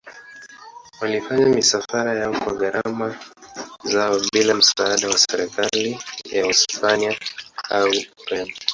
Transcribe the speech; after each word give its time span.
Walifanya 1.01 1.45
misafara 1.47 2.13
yao 2.13 2.33
kwa 2.39 2.53
gharama 2.53 3.15
zao 3.83 4.19
bila 4.33 4.53
msaada 4.55 5.07
wa 5.07 5.17
serikali 5.17 5.99
ya 6.31 6.45
Hispania 6.45 7.19
au 7.69 7.87
Ureno. 8.27 8.53